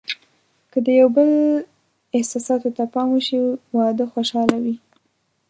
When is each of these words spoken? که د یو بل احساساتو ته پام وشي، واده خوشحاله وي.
که 0.71 0.77
د 0.85 0.87
یو 0.99 1.07
بل 1.15 1.29
احساساتو 2.17 2.69
ته 2.77 2.83
پام 2.93 3.07
وشي، 3.13 3.37
واده 3.77 4.05
خوشحاله 4.13 4.57
وي. 4.63 4.75